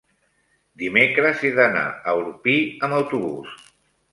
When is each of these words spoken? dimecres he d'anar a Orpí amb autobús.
dimecres 0.83 1.45
he 1.45 1.51
d'anar 1.59 1.85
a 2.13 2.17
Orpí 2.23 2.57
amb 2.89 2.99
autobús. 3.03 3.57